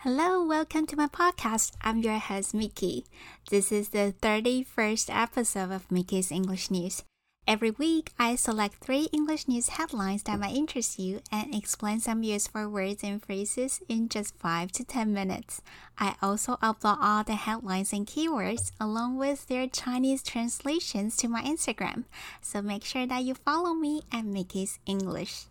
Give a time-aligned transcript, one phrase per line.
[0.00, 1.72] Hello, welcome to my podcast.
[1.80, 3.06] I'm your host, Mickey.
[3.50, 7.02] This is the 31st episode of Mickey's English News.
[7.48, 12.22] Every week, I select three English news headlines that might interest you and explain some
[12.22, 15.62] useful words and phrases in just 5 to 10 minutes.
[15.98, 21.40] I also upload all the headlines and keywords along with their Chinese translations to my
[21.42, 22.04] Instagram,
[22.42, 25.46] so make sure that you follow me at Mickey's English.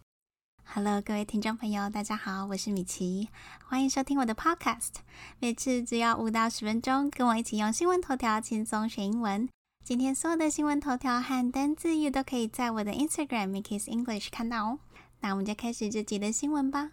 [0.68, 3.30] Hello，各位听众朋友，大家好，我是米奇，
[3.66, 4.96] 欢迎收听我的 Podcast。
[5.40, 9.48] 每次只要五到十分钟，跟我一起用新闻头条轻松学英文。
[9.84, 14.80] 今天所有的新闻头条和单字语都可以在我的 Instagram Mickey's English 看到哦。
[15.22, 16.92] 那我们就开始这集的新闻吧。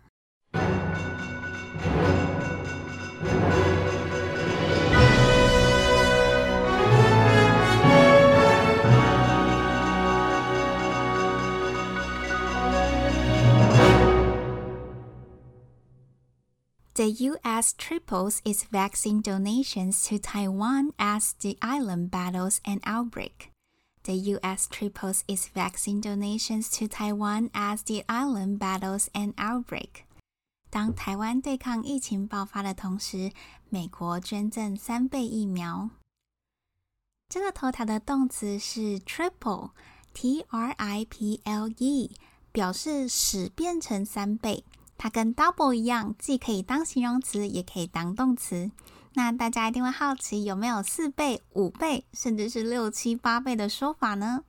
[16.93, 17.73] The U.S.
[17.77, 23.51] triples its vaccine donations to Taiwan as the island battles an outbreak.
[24.03, 24.67] The U.S.
[24.67, 30.05] triples its vaccine donations to Taiwan as the island battles an outbreak.
[30.69, 33.31] 当台湾对抗疫情爆发的同时，
[33.69, 35.91] 美国捐赠三倍疫苗。
[37.29, 39.71] 这个头条的动词是 triple，T-R-I-P-L-E，
[42.51, 44.63] 表示使变成三倍。
[45.02, 48.70] 它跟 double 一样，既可以当形容词，也可以当动词。
[49.14, 54.44] 那大家一定会好奇，有没有四倍、五倍，甚至是六七八倍的说法呢？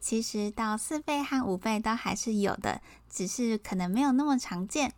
[0.00, 4.94] 其实到四倍和五倍都还是有的，只是可能没有那么常见。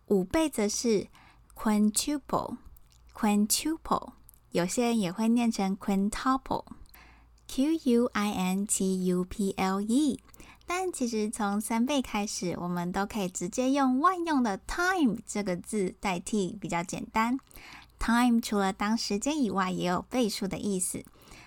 [0.06, 1.08] 五倍则是
[1.56, 4.12] quintuple，quintuple。
[4.54, 10.20] 有些人也会念成 quintuple，Q U I N T U P L E。
[10.68, 17.39] 但其实从三倍开始，我们都可以直接用万用的 time 这个字代替，比较简单。
[17.98, 21.04] time 除了当时间以外，也有倍数的意思。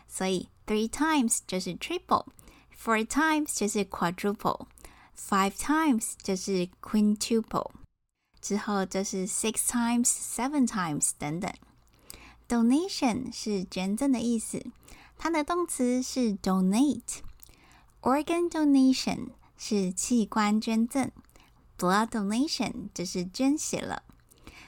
[0.09, 7.71] 所以 three times 就是 triple，four times 就是 quadruple，five times 就是 quintuple，
[8.41, 11.53] 之后就是 six times，seven times 等等。
[12.49, 14.65] Donation 是捐赠的意思，
[15.19, 17.19] 它的动词是 donate。
[18.03, 21.11] Organ donation 是器官捐赠
[21.77, 24.05] ，blood donation 就是捐血了。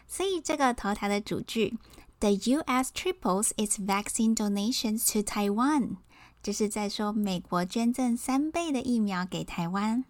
[0.08, 1.78] 所以这个头条的主句
[2.18, 2.90] ，The U.S.
[2.92, 5.98] triples its vaccine donations to Taiwan，
[6.42, 10.04] 就是在说美国捐赠三倍的疫苗给台湾。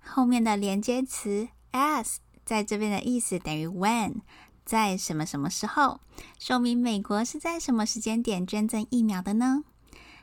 [0.00, 4.22] 后面的连接词 as 在这边的意思等于 when。
[4.66, 6.00] 在什么什么时候？
[6.38, 9.62] 说明美国是在什么时间点捐赠疫苗的呢？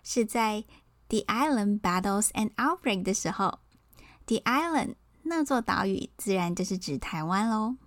[0.04, 0.66] 是在
[1.08, 3.60] The Island Battles and Outbreak 的时候。
[4.26, 7.78] The Island 那座岛屿自然就是指台湾喽。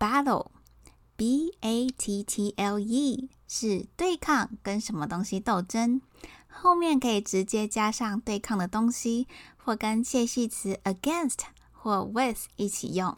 [0.00, 6.00] Battle，B A T T L E 是对抗跟什么东西斗争，
[6.48, 11.38] 后面可以直接加上对抗的东西，或跟介系词 against
[11.72, 13.16] 或 with 一起用。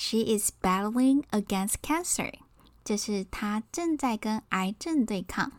[0.00, 2.32] She is battling against cancer，
[2.84, 5.50] 就是她正在跟癌症对抗。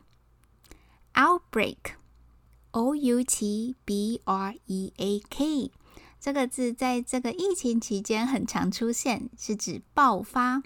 [1.13, 5.73] Outbreak，O U T B R E A K，
[6.21, 10.63] 这个字在这个疫情期间很常出现，是指爆发。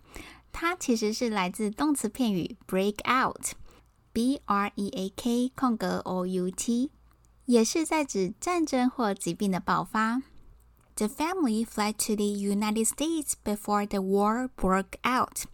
[0.51, 6.91] 它其实是来自动词片语 break out，B R E A K 空格 O U T，
[7.45, 10.21] 也是在指战争或疾病的爆发。
[10.96, 15.44] The family fled to the United States before the war broke out.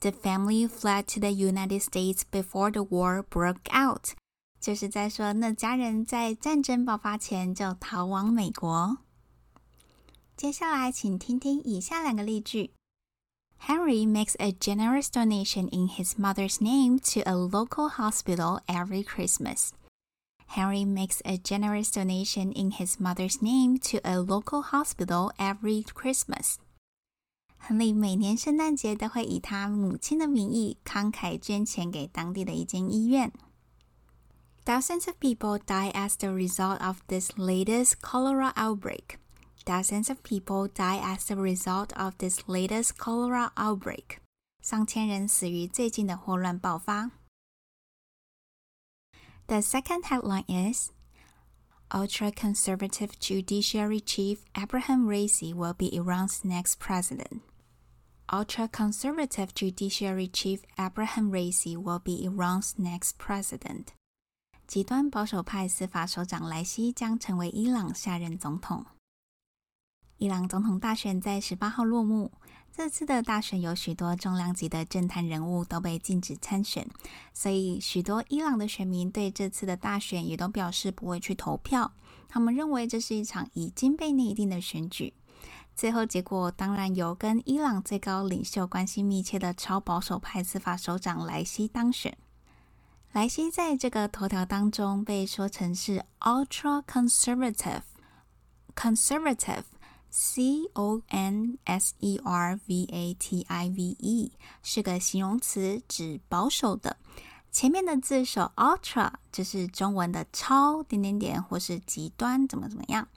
[0.00, 4.14] The family fled to the United States before the war broke out.
[4.60, 8.98] 就是在说那家人在战争爆发前就逃往美国。
[10.36, 12.72] 接下来，请听听以下两个例句：
[13.60, 19.70] Henry makes a generous donation in his mother's name to a local hospital every Christmas.
[20.50, 26.58] Henry makes a generous donation in his mother's name to a local hospital every Christmas.
[27.58, 33.32] 亨利每年圣诞节都会以他母亲的名义慷慨捐钱给当地的一间医院。
[34.64, 39.18] Thousands of people die as the result of this latest cholera outbreak.
[39.64, 44.18] Thousands of people die as the result of this latest cholera outbreak.
[44.60, 47.12] 上千人死于最近的霍乱爆发。
[49.48, 50.92] the second headline is
[51.92, 57.42] Ultra conservative Judiciary Chief Abraham Raisi will be Iran's next president.
[58.32, 63.92] Ultra conservative Judiciary Chief Abraham Raisi will be Iran's next president.
[64.68, 68.86] 极端保守派司法首长莱西将成为伊朗下任总统。
[70.18, 72.30] 伊朗总统大选在十八号落幕。
[72.77, 76.85] 这次的大选有许多重量级的政坛人物都被禁止参选，
[77.33, 81.93] 所以许多伊朗的选民对这次的大选也都表示不会去投票。
[82.27, 85.13] 他们认为这是一场已经被内定的选举。
[85.73, 92.17] 最后结果当然由跟伊朗最高领袖关系密切的超保守派司法首长莱西当选。
[93.13, 99.63] 莱西在这个头条当中被说成是 ultra conservative，conservative。
[100.17, 104.31] C O N S E R V A T I V E
[104.63, 106.95] 是个形容词，指保守的。
[107.51, 113.09] 前面的字首 ultra 就是中文的超点点点，或是极端怎么怎么样。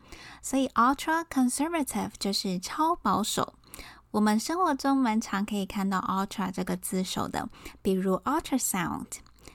[0.42, 3.54] 所以 ultra conservative 就是超保守。
[4.10, 7.48] 我们生活中蛮常可以看到 ultra 这个字首的，
[7.80, 9.06] 比如 ultrasound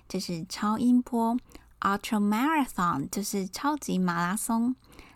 [0.08, 1.36] 就是超音波
[1.82, 4.74] ，ultra marathon 就是超级马拉松。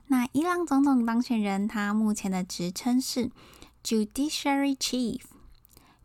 [0.09, 3.30] 那伊朗总统当选人，他目前的职称是
[3.83, 5.19] Judiciary Chief。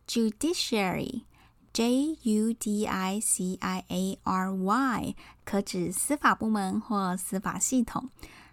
[0.05, 5.15] Judiciary，J U D I C I A R Y，
[5.45, 8.09] 可指司法部门或司法系统。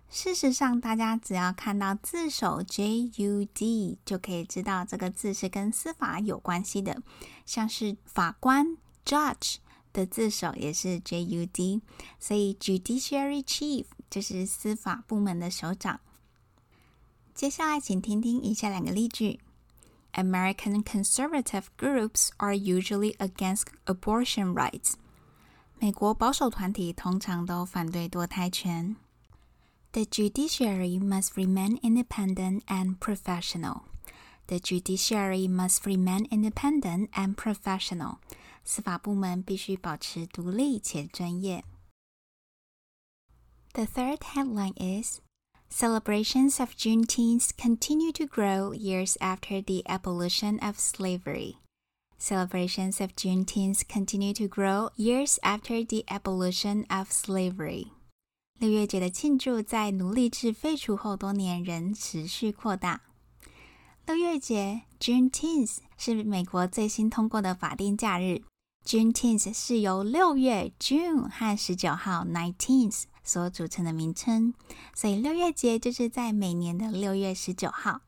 [0.08, 7.02] 事实上，大家只要看到字首 J U D，就可以知道这个字是跟司法有关系的，
[7.44, 9.56] 像是法官 Judge。
[9.92, 11.82] 的字首也是 J U D，
[12.20, 15.99] 所以 Judiciary Chief 就是司法部门的首长。
[17.33, 19.39] 接下来，请听听以下两个例句：
[20.13, 24.93] American conservative groups are usually against abortion rights。
[25.79, 28.95] 美国保守团体通常都反对堕胎权。
[29.91, 33.81] The judiciary must remain independent and professional.
[34.47, 38.17] The judiciary must remain independent and professional.
[38.63, 41.63] 司法部门必须保持独立且专业。
[43.73, 45.21] The third headline is
[45.69, 51.57] Celebrations of Juneteenth continue to grow years after the abolition of slavery.
[52.17, 57.91] Celebrations of Juneteenth continue to grow years after the abolition of slavery.
[58.57, 63.01] 六月节的庆祝在奴隶制废除后多年仍持续扩大。
[64.05, 68.43] 六月节 Juneteenth 是美国最新通过的法定假日。
[68.85, 74.52] Juneteenth 是由六月 June 和十九号 Nineteenth 所组成的名称，
[74.92, 78.00] 所以六月节就是在每年的六月十九号。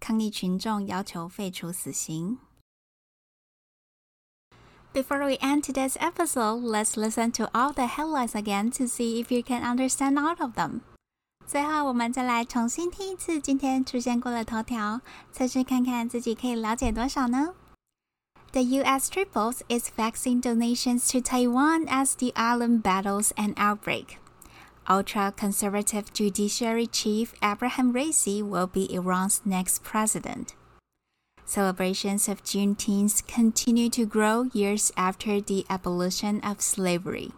[0.00, 2.38] 抗议群众要求废除死刑。
[4.92, 9.30] before we end today's episode, let's listen to all the headlines again to see if
[9.30, 10.80] you can understand all of them.
[11.46, 15.00] 最后，我们再来重新听一次今天出现过的头条，
[15.32, 17.54] 测试看看自己可以了解多少呢
[18.52, 19.10] The U.S.
[19.10, 24.18] triples its vaccine donations to Taiwan as the island battles an outbreak.
[24.88, 30.54] Ultra conservative Judiciary Chief Abraham Raisi will be Iran's next president.
[31.51, 37.33] Celebrations of Juneteenth continue to grow years after the abolition of slavery.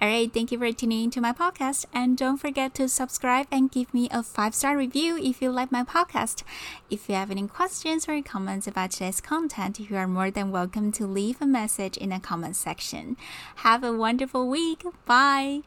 [0.00, 1.84] All right, thank you for tuning into my podcast.
[1.92, 5.70] And don't forget to subscribe and give me a five star review if you like
[5.70, 6.42] my podcast.
[6.88, 10.90] If you have any questions or comments about today's content, you are more than welcome
[10.92, 13.18] to leave a message in the comment section.
[13.56, 14.84] Have a wonderful week.
[15.04, 15.64] Bye.